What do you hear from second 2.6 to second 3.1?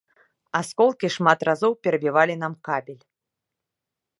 кабель.